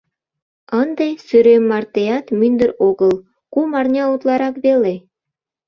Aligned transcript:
Ынде 0.81 1.07
Сӱрем 1.25 1.63
мартеат 1.69 2.25
мӱндыр 2.39 2.71
огыл, 2.87 3.13
кум 3.53 3.69
арня 3.79 4.03
утларак 4.13 4.55
веле. 4.65 4.95